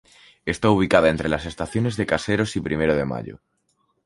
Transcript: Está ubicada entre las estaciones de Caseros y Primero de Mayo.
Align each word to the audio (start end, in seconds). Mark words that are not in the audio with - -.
Está 0.47 0.71
ubicada 0.71 1.09
entre 1.09 1.29
las 1.29 1.45
estaciones 1.45 1.95
de 1.95 2.07
Caseros 2.07 2.55
y 2.55 2.59
Primero 2.59 2.95
de 2.95 3.05
Mayo. 3.05 3.39